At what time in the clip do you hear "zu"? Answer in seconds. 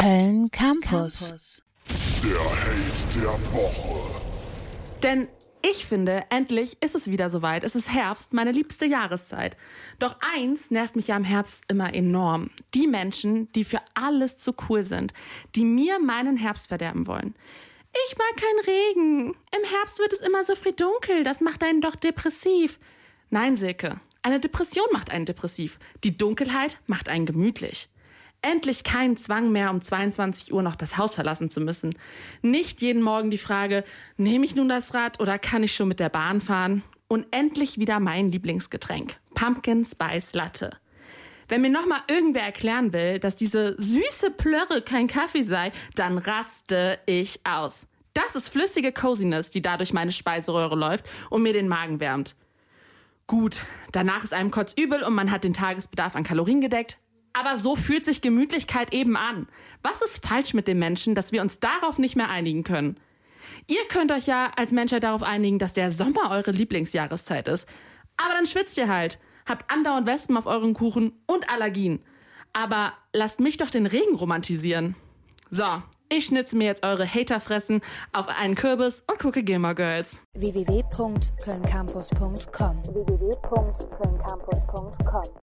14.38-14.54, 31.50-31.60